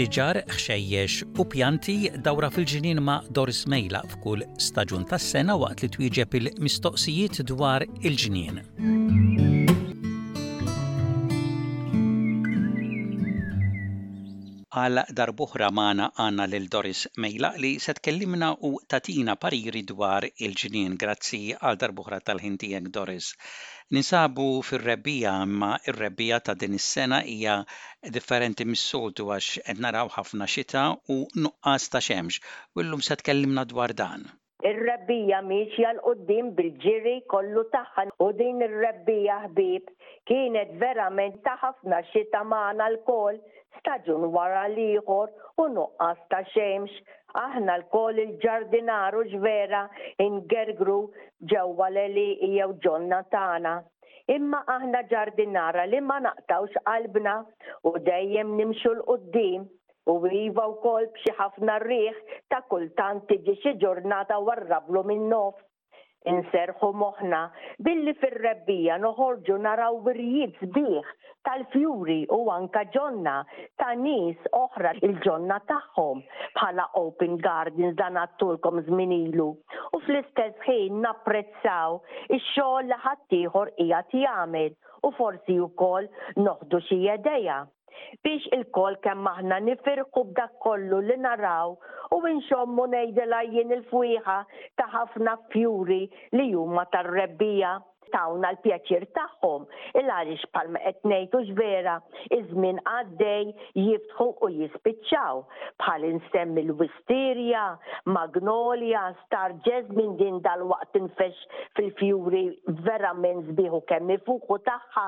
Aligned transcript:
siġar, 0.00 0.38
xejjex 0.62 1.16
u 1.42 1.44
pjanti 1.52 1.94
dawra 2.24 2.48
fil-ġinin 2.54 3.02
ma' 3.04 3.18
Doris 3.36 3.60
Mejla 3.72 3.98
f'kull 4.12 4.46
staġun 4.66 5.04
tas-sena 5.10 5.56
waqt 5.62 5.82
li 5.84 5.88
twieġeb 5.96 6.36
il-mistoqsijiet 6.40 7.42
dwar 7.50 7.84
il 8.08 8.16
ġinin 8.22 8.62
għal 14.80 15.00
darbuħra 15.18 15.68
maħna 15.78 16.06
għanna 16.24 16.46
lil 16.54 16.70
Doris 16.72 17.02
Mejla 17.20 17.50
li 17.60 17.74
se 17.84 17.92
tkellimna 18.00 18.54
u 18.70 18.70
tatina 18.88 19.34
pariri 19.42 19.82
dwar 19.92 20.24
il 20.30 20.56
ġinin 20.62 20.96
grazzi 20.96 21.42
għal 21.58 21.76
darbuħra 21.82 22.22
tal-ħintijek 22.24 22.88
Doris. 22.94 23.34
Ninsabu 23.90 24.44
fir-rebbija 24.62 25.30
imma 25.42 25.70
il 25.90 25.94
rebbija 26.02 26.36
ta' 26.40 26.54
din 26.54 26.74
is-sena 26.78 27.18
hija 27.32 27.56
differenti 28.16 28.62
mis-soltu 28.66 29.26
għax 29.34 29.48
qed 29.66 29.82
naraw 29.82 30.12
ħafna 30.16 30.46
xita 30.54 30.82
u 31.14 31.16
nuqqas 31.46 31.88
ta' 31.94 32.02
xemx. 32.08 32.38
Willum 32.78 33.02
se 33.02 33.16
tkellimna 33.18 33.64
dwar 33.72 33.90
dan. 34.02 34.28
Ir-rebbija 34.70 35.42
miex 35.50 35.74
l-qoddim 35.90 36.52
bil-ġiri 36.60 37.16
kollu 37.34 37.66
tagħha 37.74 38.06
u 38.26 38.30
din 38.42 38.62
ir-rebbija 38.68 39.40
ħbib 39.48 39.90
kienet 40.30 40.76
verament 40.84 41.42
ta' 41.48 41.58
ħafna 41.64 41.98
xita 42.12 42.44
magħna 42.52 42.86
l-kol 42.92 43.42
staġun 43.80 44.30
wara 44.38 44.68
l-ieħor 44.70 45.34
u 45.64 45.66
nuqqas 45.80 46.22
ta' 46.30 46.44
xemx 46.54 47.02
aħna 47.38 47.74
l-kol 47.82 48.18
il-ġardinaru 48.24 49.20
ġvera 49.34 49.80
ingergru 50.24 50.96
ġewwa 51.52 51.88
l-eli 51.92 52.28
jew 52.56 52.74
ġonna 52.86 53.20
tana. 53.34 53.74
Imma 54.34 54.60
aħna 54.74 55.02
ġardinara 55.10 55.84
li 55.92 56.00
ma 56.08 56.18
naqtawx 56.26 56.82
qalbna 56.86 57.36
u 57.90 57.94
dejjem 58.08 58.52
nimxu 58.60 58.92
l-qoddim 58.94 59.66
u 60.10 60.14
iva 60.42 60.68
u 60.70 60.76
kol 60.84 61.08
bxi 61.16 61.34
ħafna 61.40 61.78
rriħ 61.86 62.20
ta' 62.50 62.62
kultant 62.70 63.26
tiġi 63.32 63.56
xi 63.64 63.74
ġurnata 63.84 64.38
warrablu 64.50 65.04
minn 65.12 65.28
nofs 65.34 65.66
inserħu 66.28 66.88
moħna 67.00 67.38
billi 67.86 68.12
fir-rebbija 68.20 68.96
noħorġu 69.04 69.54
naraw 69.66 70.00
virjiet 70.08 70.58
sbieħ 70.60 71.08
tal-fjuri 71.48 72.16
u 72.36 72.42
anka 72.52 72.82
ġonna 72.94 73.38
ta' 73.80 73.94
nis 73.96 74.48
oħra 74.58 74.92
il-ġonna 75.00 75.56
tagħhom 75.70 76.20
bħala 76.58 76.86
open 77.00 77.38
gardens 77.40 77.96
dan 77.96 78.20
għattulkom 78.24 78.82
zminilu 78.90 79.48
u 79.96 80.02
fl-istess 80.04 80.68
ħin 80.68 81.00
napprezzaw 81.06 82.00
il 82.28 82.36
xogħol 82.52 82.88
li 82.92 82.98
ħaddieħor 83.06 83.72
hija 83.86 84.04
jagħmel 84.12 84.72
u 85.08 85.14
forsi 85.16 85.58
wkoll 85.64 86.12
noħdu 86.36 86.84
xi 86.88 87.00
idea 87.16 87.62
biex 88.24 88.44
il-kol 88.58 88.94
kemm 89.06 89.26
aħna 89.32 89.58
nifirqu 89.64 90.22
b'dak 90.30 90.54
kollu 90.66 91.00
li 91.08 91.16
naraw 91.24 91.74
u 92.16 92.18
nxommu 92.36 92.84
nejdela 92.94 93.40
jien 93.52 93.74
il-fwieħa 93.76 94.38
ta' 94.80 94.88
ħafna 94.96 95.36
fjuri 95.54 96.02
li 96.38 96.48
huma 96.60 96.86
tar-rebbija 96.96 97.72
tawna 98.14 98.52
l-pjaċir 98.54 99.04
tagħhom. 99.16 99.64
il 100.00 100.10
għalix 100.14 100.46
palma 100.56 100.78
qed 100.84 101.10
ngħidu 101.10 101.54
vera 101.58 101.94
iż-żmien 102.36 102.80
għaddej 102.94 103.50
jiftħu 103.84 104.26
u 104.46 104.50
jispiċċaw 104.58 105.42
bħal 105.82 106.06
insemmi 106.10 106.64
l-wisterja, 106.66 107.64
magnolia, 108.14 109.02
star 109.24 109.54
jasmine 109.66 110.16
din 110.20 110.40
dal-waqt 110.44 110.98
infex 111.00 111.38
fil-fjuri 111.78 112.44
vera 112.88 113.12
menz 113.16 113.50
biħu 113.60 113.80
kemm 113.90 114.14
ifuqu 114.18 114.60
tagħha 114.66 115.06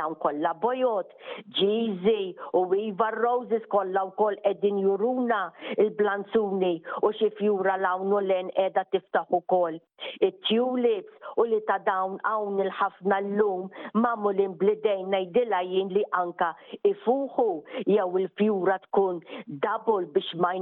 dawn 0.00 0.16
kollha 0.24 0.54
bojot, 0.64 1.10
ġizi 1.58 2.20
u 2.58 2.64
Viva 2.70 3.10
Roses 3.18 3.64
kollha 3.74 4.06
wkoll 4.10 4.38
qegħdin 4.44 4.78
juruna 4.84 5.40
il-blanzuni 5.78 6.74
u 7.02 7.10
xi 7.14 7.30
fjura 7.38 7.76
lawnu 7.80 8.22
len 8.28 8.48
qiegħda 8.56 8.86
tiftaħ 8.92 9.34
ukoll. 9.40 9.78
It-tulips 10.20 11.30
u 11.42 11.46
li 11.50 11.58
ta' 11.68 11.78
dawn 11.86 12.18
għaw 12.22 12.43
dawn 12.44 12.60
il-ħafna 12.64 13.18
l-lum 13.24 13.68
mamu 14.04 14.30
li 14.36 14.46
blidejn 14.60 15.08
najdila 15.14 15.60
jien 15.70 15.88
li 15.96 16.02
anka 16.18 16.48
ifuħu 16.90 17.46
jew 17.88 18.08
il-fjura 18.20 18.76
tkun 18.84 19.22
double 19.48 20.06
biex 20.16 20.30
ma 20.42 20.52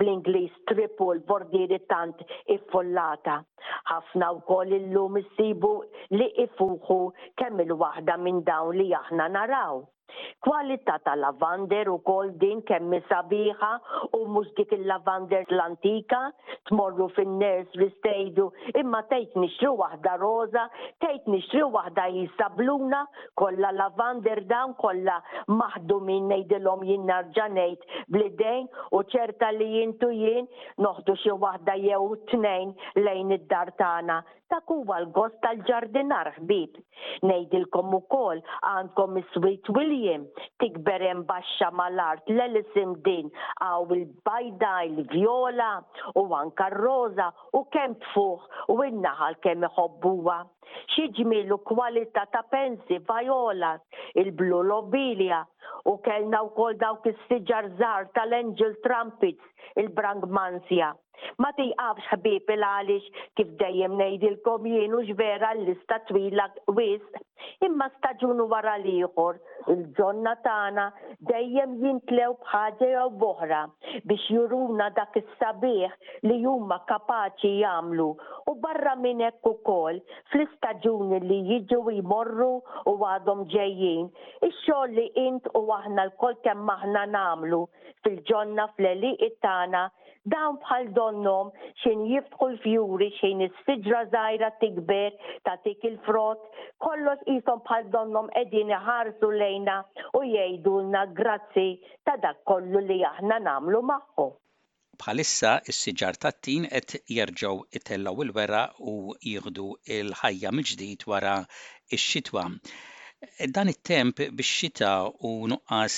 bl-Inglis 0.00 0.52
triple 0.68 1.20
bordiri 1.28 1.78
tant 1.88 2.16
iffollata. 2.56 3.42
ħafna 3.90 4.32
u 4.38 4.42
koll 4.48 4.72
il-lum 4.76 5.20
issibu 5.22 5.74
li 6.10 6.30
ifuħu 6.46 7.00
kemm 7.36 7.60
il-wahda 7.64 8.16
minn 8.16 8.42
dawn 8.44 8.76
li 8.76 8.92
aħna 8.94 9.28
naraw. 9.28 9.84
Kwalità 10.44 10.96
tal-lavander 11.04 11.88
u 11.94 11.98
kol 12.06 12.30
din 12.42 12.62
kemm 12.68 12.94
sabiħa 13.10 13.70
u 14.18 14.20
mhux 14.34 14.50
dik 14.58 14.72
il-lavander 14.76 15.44
l-antika 15.54 16.20
tmorru 16.70 17.06
fin-ners 17.16 17.76
stejdu, 17.96 18.46
imma 18.82 19.02
tejt 19.10 19.36
nixru 19.42 19.72
waħda 19.82 20.14
roza, 20.22 20.64
tejt 21.04 21.26
nixru 21.34 21.66
waħda 21.76 22.06
jissa 22.16 22.48
bluna, 22.56 23.02
kollha 23.42 23.72
lavander 23.80 24.42
dawn 24.54 24.74
kollha 24.84 25.18
maħdu 25.62 25.98
ngħidilhom 26.10 26.86
jien 26.90 27.06
narġa' 27.10 27.48
ngħid 27.56 28.00
blidejn 28.16 28.66
u 28.96 29.02
ċerta 29.14 29.50
li 29.58 29.68
jintu 29.76 30.10
jien 30.22 30.48
noħdu 30.86 31.18
xi 31.22 31.36
waħda 31.44 31.78
jew 31.86 32.00
t 32.24 32.34
tnejn 32.34 32.74
lejn 33.04 33.36
id-dar 33.38 33.74
tagħna 33.82 34.20
dak 34.50 34.66
huwa 34.74 34.96
l-gost 35.04 35.36
tal-ġardinar 35.44 36.30
ħbib. 36.38 36.78
Ngħidilkom 37.26 37.92
ukoll 38.00 38.40
għandkom 38.70 39.18
is-Sweet 39.20 39.70
William 39.76 40.24
tikber 40.62 41.04
hemm 41.06 41.22
baxxa 41.28 41.68
mal-art 41.80 42.32
l-elisim 42.34 42.96
din 43.06 43.30
għaw 43.66 43.86
il-bajda, 43.98 44.72
il-vjola 44.90 45.70
u 46.16 46.24
anka 46.42 46.66
r 46.72 46.86
u 47.60 47.64
kemm 47.76 47.96
tfuħ 48.08 48.74
u 48.74 48.78
innaħal 48.88 49.08
naħal 49.10 49.38
kemm 49.46 49.70
iħobbuha 49.70 50.40
xieġmilu 50.94 51.56
kwalità 51.68 52.22
ta' 52.32 52.46
pensi, 52.54 52.96
vajolas, 53.08 53.80
il-blu 54.22 54.60
lobilia, 54.70 55.40
u 55.90 55.98
kellna 56.06 56.38
u 56.46 56.50
kol 56.58 56.72
dawk 56.82 57.06
is-siġar 57.10 57.72
tal-Angel 58.14 58.74
Trumpets, 58.84 59.54
il-Brangmanzja. 59.82 60.90
Ma 61.42 61.50
tiqafx 61.56 62.06
ħbib 62.14 62.48
il-għalix 62.56 63.08
kif 63.38 63.48
dejjem 63.60 63.96
nejdilkom 63.96 64.66
u 64.98 65.02
ġvera 65.10 65.50
l-lista 65.56 65.98
twila 66.08 66.46
wis, 66.78 67.02
imma 67.66 67.90
staġunu 67.96 68.46
wara 68.48 68.78
liħor, 68.84 69.40
il-ġonna 69.74 70.32
tana 70.46 70.86
dejjem 71.32 71.76
jintlew 71.82 72.32
bħadja 72.46 72.88
jew 72.94 73.04
boħra 73.24 73.60
biex 74.08 74.24
juruna 74.32 74.88
dak 74.96 75.20
is-sabiħ 75.20 76.00
li 76.30 76.40
huma 76.46 76.80
kapaċi 76.88 77.52
jagħmlu 77.60 78.08
u 78.50 78.54
barra 78.62 78.92
minn 79.00 79.20
hekk 79.24 79.44
ukoll 79.50 79.98
fl-istaġuni 80.30 81.18
li 81.30 81.36
jiġu 81.48 81.78
jmorru 81.98 82.48
u 82.90 82.94
għadhom 83.08 83.42
ġejjin. 83.52 84.08
Ix-xogħol 84.46 84.94
li 84.96 85.04
int 85.24 85.46
u 85.58 85.62
aħna 85.76 86.06
l-kol 86.08 86.34
kemm 86.46 86.72
aħna 86.74 87.04
nagħmlu 87.12 87.60
fil-ġonna 88.06 88.64
fl-eliq 88.78 89.28
tagħna 89.46 89.84
dawn 90.34 90.58
bħal 90.64 90.90
donnom 90.98 91.52
xejn 91.84 92.02
jiftħu 92.14 92.50
l-fjuri, 92.54 93.10
xejn 93.20 93.46
is 93.46 93.62
żgħira 93.86 94.50
tikber, 94.64 95.14
ta' 95.46 95.54
tik 95.64 95.86
il-frott, 95.92 96.50
kollox 96.84 97.30
ishom 97.36 97.62
bħal 97.70 97.88
donnom 97.94 98.26
qegħdin 98.34 98.74
iħarsu 98.80 99.32
lejna 99.42 99.78
u 100.20 100.26
jgħidulna 100.34 101.06
grazzi 101.22 101.68
ta' 102.04 102.18
dak 102.26 102.42
kollu 102.50 102.82
li 102.90 103.02
aħna 103.14 103.40
namlu 103.46 103.86
magħhom. 103.94 104.32
Bħalissa 105.00 105.50
is-siġar 105.72 106.16
tat-tin 106.22 106.66
qed 106.76 106.98
jerġgħu 107.18 107.50
itellaw 107.78 108.18
il-wera 108.24 108.58
u 108.90 109.14
jieħdu 109.30 109.68
l-ħajja 109.98 110.50
mill-ġdid 110.56 111.06
wara 111.12 111.36
x-xitwa. 111.96 112.42
Dan 113.54 113.70
it-temp 113.72 114.20
bix-xita 114.36 114.90
u 115.30 115.30
nuqqas 115.54 115.96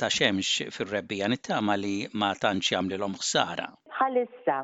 ta' 0.00 0.10
xemx 0.16 0.70
fir-rebbija 0.76 1.28
nittama 1.34 1.76
li 1.82 1.94
ma 2.20 2.30
tantx 2.46 2.72
jagħmlilhom 2.74 3.14
ħsara. 3.20 3.68
Bħalissa, 3.92 4.58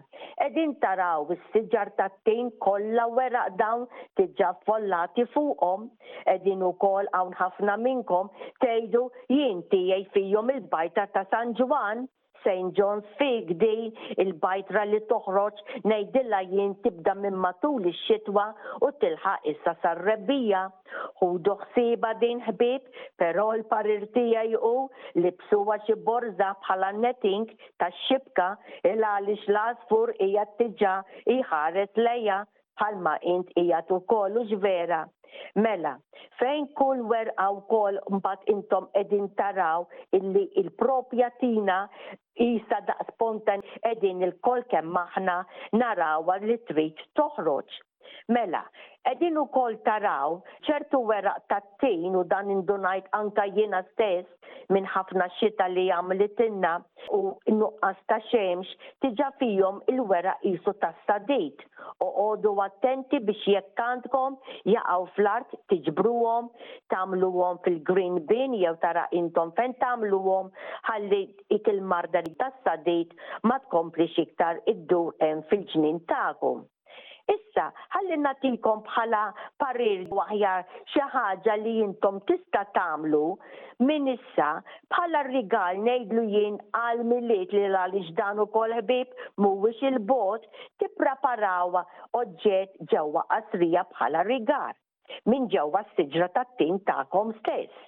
edin 0.47 0.75
taraw 0.85 1.25
is-siġar 1.37 1.93
tat-tin 2.01 2.53
kollha 2.65 3.05
weraq 3.19 3.53
dawn 3.61 3.85
tiġà 4.21 4.55
follati 4.69 5.27
fuqhom, 5.37 5.89
edin 6.39 6.65
ukoll 6.73 7.09
hawn 7.17 7.37
ħafna 7.45 7.77
minnkom 7.85 8.33
tgħidu 8.63 9.07
jien 9.39 9.65
tiegħi 9.75 10.09
fihom 10.19 10.57
il-bajta 10.59 11.11
ta' 11.17 11.29
San 11.33 11.57
Ġwan. 11.61 12.09
St. 12.45 12.77
John's 12.77 13.07
fi 13.19 13.31
gdi 13.49 13.71
il-bajtra 14.23 14.83
li 14.93 15.01
toħroġ 15.13 15.61
ngħidilha 15.89 16.41
jien 16.53 16.75
tibda 16.85 17.15
minn 17.25 17.39
matul 17.45 17.87
ix-xitwa 17.91 18.45
u 18.85 18.91
tilħaq 19.05 19.47
issa 19.55 19.75
sar-rebbija. 19.85 20.63
Hu 21.21 21.29
doħsiba 21.49 22.13
din 22.23 22.43
ħbib, 22.49 22.85
però 23.25 23.47
l-parir 23.57 24.05
tiegħi 24.17 24.61
hu 24.61 24.75
li 25.25 25.33
psuwa 25.41 25.79
xi 25.87 25.97
borza 26.09 26.53
bħala 26.67 26.93
netting 27.01 27.49
tax-xibka 27.83 28.51
il 28.93 29.01
għaliex 29.11 29.49
l-asfur 29.51 30.13
t-tġa 30.21 30.95
iħares 31.39 32.01
leja 32.07 32.43
bħalma 32.79 33.19
int 33.35 33.57
hija 33.63 33.81
kollu 33.89 34.45
ġvera. 34.53 35.03
Mela, 35.59 35.97
fejn 36.39 36.69
kull 36.79 37.01
werqa 37.11 37.49
u 37.57 37.65
kol 37.71 37.97
mbat 38.17 38.45
intom 38.53 38.85
edin 39.01 39.27
taraw 39.39 39.83
illi 40.19 40.45
il-propja 40.61 41.33
tina 41.41 41.81
jisa 42.43 42.79
daqs 42.89 43.07
spontan 43.13 43.61
edin 43.91 44.25
il-kol 44.29 44.65
kem 44.75 44.91
maħna 44.97 45.39
narawa 45.83 46.39
li 46.49 46.59
trit 46.73 47.07
toħroġ 47.23 47.81
Mela, 48.29 48.63
edin 49.11 49.37
u 49.43 49.45
kol 49.55 49.77
taraw 49.87 50.35
ċertu 50.69 50.99
weraq 51.11 51.45
tattin 51.53 52.17
u 52.19 52.23
dan 52.33 52.51
indunajt 52.55 53.07
anka 53.19 53.45
jena 53.59 53.79
stess 53.93 54.53
minn 54.77 54.89
ħafna 54.97 55.29
xita 55.39 55.67
li 55.77 55.85
għamlitinna 55.99 56.73
u 57.19 57.21
nuqqas 57.61 58.03
ta' 58.13 58.19
xemx 58.29 58.75
tiġa 59.07 59.29
fijom 59.41 59.79
il-weraq 59.95 60.47
jisu 60.51 60.75
ta' 60.85 60.93
stadit 61.03 61.65
u 62.07 62.11
għodu 62.25 62.53
attenti 62.67 63.21
biex 63.31 63.49
jekkantkom 63.55 64.39
jaqaw 64.75 65.09
fl-art 65.17 65.57
tiġbruhom 65.75 66.51
fil-green 67.69 68.21
bin 68.35 68.59
jew 68.65 68.75
tara 68.87 69.05
intom 69.23 69.53
fen 69.61 69.77
tamluwom 69.85 70.53
ħalli 70.91 71.23
it 71.59 71.73
il-marda 71.75 72.25
ta' 72.43 72.53
stadit 72.61 73.17
ma 73.53 73.59
tkomplix 73.67 74.19
iktar 74.27 74.61
id-dur 74.75 75.17
fil-ġnin 75.53 76.05
ta'kom. 76.15 76.65
Issa, 77.33 77.63
ħalli 77.95 78.17
natinkom 78.23 78.81
bħala 78.87 79.21
parir 79.63 80.03
waħjar 80.19 80.65
xi 80.93 81.05
ħaġa 81.15 81.55
li 81.61 81.73
jintom 81.79 82.19
tista 82.31 82.65
tagħmlu 82.77 83.21
minn 83.91 84.11
issa 84.13 84.49
bħala 84.93 85.23
rigal 85.29 85.81
ngħidlu 85.87 86.25
jien 86.35 86.59
għal 86.81 87.01
miliet 87.13 87.57
li 87.57 87.65
għaliex 87.71 88.13
dan 88.21 88.45
ukoll 88.45 88.77
ħbib 88.83 89.17
mhuwiex 89.47 89.89
il-bot 89.93 90.45
tippreparawa 90.85 91.87
oġġett 92.23 92.77
ġewwa 92.93 93.25
qasrija 93.33 93.87
bħala 93.95 94.27
rigal 94.33 94.77
minn 95.33 95.49
ġewwa 95.57 95.85
s-siġra 95.89 96.29
tat-tin 96.37 96.81
kom 97.17 97.33
stess 97.41 97.85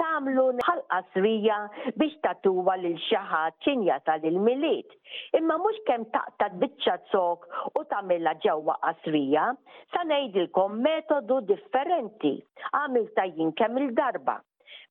tamlu 0.00 0.44
ħalqa 0.66 0.98
srija 1.14 1.58
biex 2.00 2.18
tatuwa 2.24 2.74
lil 2.80 2.96
xaħa 3.06 3.40
ċinja 3.64 3.98
tal-il-miliet. 4.08 4.90
Imma 5.38 5.56
mux 5.62 5.80
kem 5.88 6.04
taqta 6.14 6.50
bitċa 6.62 6.96
zok 7.12 7.46
u 7.80 7.84
tamilla 7.92 8.34
ġewwa 8.44 8.76
qasrija, 8.84 9.46
sa 9.94 10.04
ngħidilkom 10.08 10.80
metodu 10.88 11.40
differenti 11.52 12.34
għamil 12.72 13.08
tajjin 13.18 13.54
kemm 13.62 13.82
il-darba. 13.84 14.36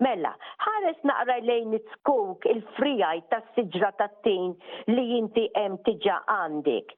Mela, 0.03 0.33
ħares 0.59 0.97
naqra 1.07 1.37
lejn 1.47 1.77
it-skuk 1.77 2.43
il-frijaj 2.51 3.21
tas 3.31 3.45
siġra 3.55 3.93
tat-tin 3.99 4.49
li 4.91 5.05
jinti 5.13 5.45
hemm 5.55 5.77
tiġa 5.85 6.17
għandik. 6.33 6.91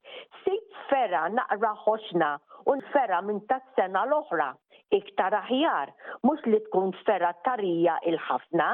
Sit 0.44 0.80
ferra 0.89 1.27
naqra 1.33 1.75
ħoxna 1.83 2.31
u 2.68 2.80
ferra 2.89 3.21
minn 3.24 3.44
tas-sena 3.48 4.01
l-oħra 4.09 4.50
iktar 4.95 5.35
aħjar, 5.41 5.89
mux 6.23 6.43
li 6.47 6.59
tkun 6.67 6.93
ferra 7.05 7.31
tarija 7.45 7.97
il-ħafna, 8.11 8.67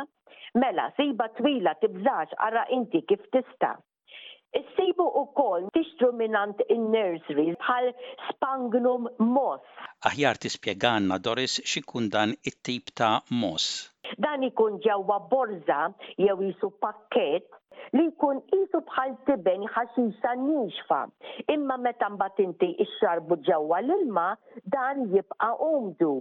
mela 0.61 0.87
sejba 0.97 1.27
twila 1.39 1.73
tibżax 1.81 2.35
ara 2.47 2.65
inti 2.75 3.01
kif 3.09 3.23
tista. 3.33 3.71
Is-sejbu 4.59 5.05
u 5.19 5.23
kol 5.37 5.63
tixtru 5.73 6.11
minant 6.13 6.59
in-nursery 6.69 7.47
bħal 7.57 7.87
spangnum 8.27 9.07
mos. 9.33 9.63
Aħjar 10.09 10.37
tispieganna 10.45 11.17
Doris 11.25 11.55
xikun 11.71 12.11
dan 12.13 12.35
it-tip 12.45 12.93
ta' 12.93 13.23
mos. 13.39 13.65
Dan 14.27 14.45
ikun 14.45 14.77
ġewwa 14.85 15.17
borza 15.31 15.87
jew 16.21 16.37
jisu 16.43 16.69
pakket 16.85 17.49
li 17.97 18.03
jkun 18.11 18.41
isu 18.59 18.79
bħal 18.89 19.13
tiben 19.29 19.63
ħaxisa 19.75 20.33
nixfa. 20.41 20.99
Imma 21.55 21.77
meta 21.87 22.09
mbagħad 22.15 22.67
ix 22.73 22.91
xarbu 22.99 23.37
ġewwa 23.49 23.79
l-ilma 23.85 24.27
dan 24.75 25.07
jibqa' 25.15 25.53
umdu. 25.71 26.13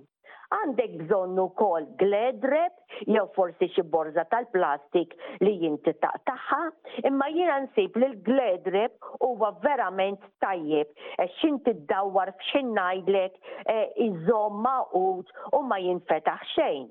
Għandek 0.54 0.94
bżonnu 1.00 1.44
kol 1.56 1.84
gledrep, 2.00 2.74
jew 3.14 3.22
forsi 3.36 3.70
xi 3.72 3.84
borza 3.94 4.24
tal-plastik 4.28 5.14
li 5.44 5.54
jinti 5.62 5.94
taqtaħħa, 6.04 6.58
imma 7.08 7.30
jiena 7.32 7.56
nsib 7.64 7.96
li 8.02 8.10
l-gledrep 8.10 9.08
huwa 9.24 9.50
verament 9.64 10.28
tajjeb, 10.44 10.92
x'inti 11.38 11.74
ddawwar 11.88 12.34
f'xin 12.36 12.74
ngħidlek 12.76 13.40
eh, 13.76 13.86
iżomm 14.10 14.60
maqut 14.68 15.32
u 15.56 15.64
ma 15.70 15.80
jinfetaħ 15.86 16.50
xejn. 16.56 16.90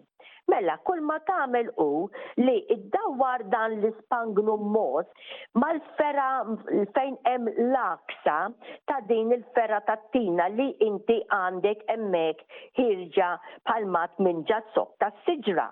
Mela, 0.51 0.73
kull 0.87 1.01
ma 1.09 1.15
tagħmel 1.27 1.67
u 1.81 1.85
li 2.43 2.55
iddawwar 2.75 3.43
dan 3.53 3.75
l-ispangnu 3.77 4.55
mod 4.75 5.11
mal-fera 5.63 6.25
fejn 6.97 7.15
hemm 7.31 7.51
l'aksa 7.75 8.35
ta' 8.91 8.99
din 9.13 9.31
il-fera 9.37 9.79
tat-tina 9.91 10.49
li 10.57 10.67
inti 10.89 11.19
għandek 11.39 11.85
hemmhekk 11.93 12.57
ħirġa 12.81 13.29
palmat 13.71 14.19
minn 14.27 14.43
ġazzok 14.49 14.69
sok 14.81 14.97
tas-siġra. 15.05 15.69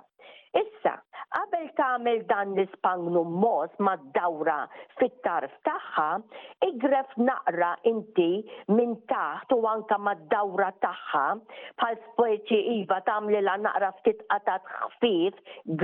Issa, 0.57 0.93
qabel 1.33 1.67
tagħmel 1.77 2.21
dan 2.29 2.53
l 2.57 2.63
ispagnu 2.65 3.21
mos 3.41 3.73
mad-dawra 3.85 4.55
fit-tarf 4.97 5.51
tagħha, 5.67 6.07
igref 6.65 7.11
naqra 7.27 7.73
inti 7.91 8.29
minn 8.73 8.95
taħt 9.11 9.53
u 9.53 9.59
anka 9.73 9.99
mad-dawra 10.07 10.71
tagħha 10.85 11.25
bħal 11.81 11.99
speċi 12.07 12.59
iva 12.79 12.97
la 13.45 13.57
naqra 13.65 13.91
ftit 13.99 14.25
qatat 14.33 14.65
ħfief 14.77 15.35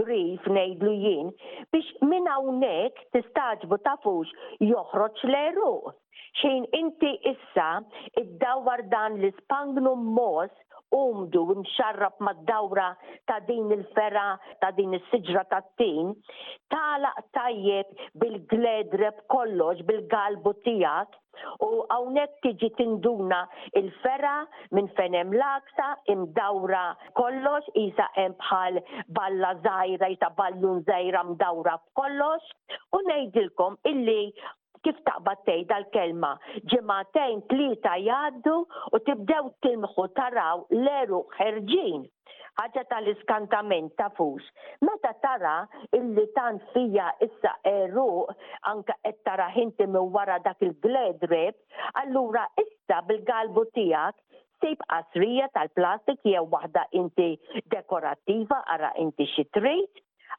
grif 0.02 0.48
ngħidlu 0.50 0.94
jien 1.06 1.30
biex 1.74 1.86
minn 2.10 2.26
hawnhekk 2.28 2.98
tistaġbu 3.18 3.78
tafux 3.86 4.34
joħroġ 4.62 5.26
l-eruq 5.30 5.94
xejn 6.42 6.66
inti 6.74 7.12
issa 7.30 7.70
id-dawar 8.18 8.82
dan 8.92 9.20
l 9.22 9.30
ispangnu 9.30 9.94
mos 9.96 10.50
umdu 10.92 11.42
mxarrab 11.62 12.14
mad-dawra 12.20 12.96
ta' 13.28 13.40
din 13.48 13.72
il-fera 13.76 14.28
ta' 14.62 14.72
din 14.72 14.94
is-siġra 14.98 15.44
ta' 15.50 15.62
tin, 15.78 16.08
talaq 16.72 17.18
tajjeb 17.36 17.88
bil-gledreb 18.20 19.16
kollox 19.34 19.82
bil-galbu 19.88 20.52
tijak 20.66 21.08
u 21.68 21.70
għawnek 21.94 22.38
tiġi 22.44 22.70
tinduna 22.78 23.42
il-fera 23.82 24.36
minn 24.74 24.88
fenem 24.98 25.34
l-aksa 25.40 25.90
imdawra 26.16 26.86
kollox, 27.20 27.66
isa 27.86 28.08
hemm 28.20 28.38
bħal 28.44 28.80
balla 29.20 29.54
zaħira, 29.68 30.10
isa 30.16 30.30
ballun 30.42 30.84
zaħira 30.88 31.26
mdawra 31.34 31.78
kollox 32.00 32.52
u 32.96 33.02
nejdilkom 33.10 33.78
illi 33.94 34.22
kif 34.86 34.96
taqbad 35.10 35.40
tgħid 35.48 35.66
dal-kelma 35.72 36.30
ġematejn 36.72 37.40
tlieta 37.52 37.96
jaddu 38.08 38.54
u 38.94 39.00
tibdew 39.08 39.50
tilmħu 39.66 40.06
taraw 40.20 40.62
leru 40.86 41.24
ħerġin 41.40 42.04
ħaġa 42.60 42.84
tal-iskantament 42.92 43.96
ta' 44.00 44.08
fux. 44.16 44.44
Meta 44.88 45.12
tara 45.26 45.56
illi 45.98 46.24
tan 46.38 46.62
fija 46.74 47.10
issa 47.26 47.52
eru 47.72 48.06
anka 48.72 48.96
qed 49.02 49.18
tara 49.28 49.50
ħinti 49.58 49.90
minn 49.92 50.14
wara 50.14 50.38
dak 50.46 50.64
il 50.64 50.72
gledrib 50.86 51.58
allura 52.04 52.46
issa 52.62 53.02
bil-galbu 53.10 53.66
tiegħek 53.80 54.24
sib 54.64 54.86
qasrija 54.90 55.50
tal-plastik 55.58 56.22
jew 56.30 56.46
waħda 56.56 56.86
inti 57.02 57.30
dekorattiva 57.74 58.62
ara 58.78 58.94
inti 59.04 59.28
xi 59.34 59.50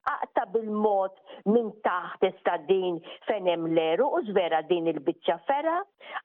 aqta 0.08 0.46
bil-mod 0.54 1.10
minn 1.50 1.70
taħt 1.84 2.26
ista 2.30 2.56
din 2.68 2.98
fenem 3.26 3.66
leru 3.76 4.08
u 4.18 4.22
zvera 4.28 4.62
din 4.70 4.88
il-bicċa 4.92 5.36
fera, 5.48 5.76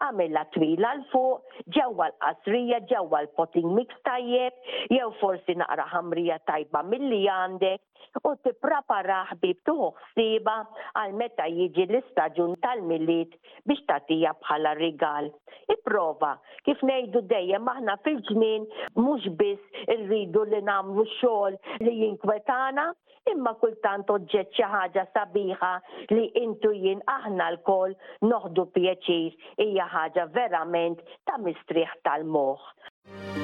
għamilla 0.05 0.45
twila 0.55 0.93
l-fuq, 0.99 1.59
ġewwa 1.75 2.09
l-qasrija, 2.11 2.79
ġewwa 2.91 3.23
l-poting 3.25 3.71
mix 3.75 3.97
tajjeb, 4.07 4.57
jew 4.93 5.11
forsi 5.21 5.57
naqra 5.61 5.87
ħamrija 5.95 6.39
tajba 6.49 6.83
milli 6.91 7.23
għandek, 7.29 7.87
u 8.27 8.33
t-prapara 8.43 9.21
ħbib 9.31 9.61
tuħsiba 9.69 10.55
għal 10.99 11.13
meta 11.17 11.45
jiġi 11.49 11.85
l-istaġun 11.87 12.57
tal-millit 12.63 13.37
biex 13.69 13.85
tatija 13.87 14.33
bħala 14.41 14.73
rigal. 14.81 15.29
Iprova, 15.71 16.33
kif 16.67 16.81
nejdu 16.85 17.21
dejjem 17.31 17.63
maħna 17.65 17.95
fil-ġnien 18.05 18.65
mhux 18.99 19.31
biss 19.39 19.85
irridu 19.87 20.43
li 20.51 20.59
nagħmlu 20.67 21.05
xogħol 21.19 21.55
li 21.85 21.93
jinkwetana, 22.01 22.89
imma 23.31 23.53
kull 23.61 23.70
kultant 23.71 24.09
oġġett 24.15 24.51
xi 24.57 24.63
ħaġa 24.71 25.03
sabiħa 25.13 25.71
li 26.11 26.25
intu 26.43 26.71
jien 26.79 27.03
aħna 27.13 27.49
lkoll 27.57 27.95
noħdu 28.27 28.67
pjaċir 28.75 29.65
hija 29.65 29.87
ħaġa 29.95 30.27
verament 30.35 30.99
ta' 31.25 31.25
mistrieħ 31.45 31.95
tal-moħħ. 32.09 33.40